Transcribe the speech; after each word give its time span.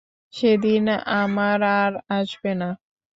সেদিন 0.33 0.85
আমার 1.15 1.59
আর 1.79 1.91
আসবে 2.11 2.51
না। 2.55 2.69